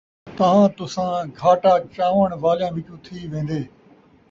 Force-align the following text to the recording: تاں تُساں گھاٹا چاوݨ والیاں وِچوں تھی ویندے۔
تاں 0.37 0.61
تُساں 0.75 1.15
گھاٹا 1.39 1.73
چاوݨ 1.93 2.29
والیاں 2.43 2.71
وِچوں 2.75 2.99
تھی 3.05 3.17
ویندے۔ 3.31 3.61